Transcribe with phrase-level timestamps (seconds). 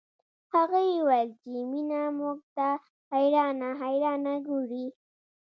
[0.53, 2.67] هغې وويل چې مينه موږ ته
[3.11, 4.85] حيرانه حيرانه ګوري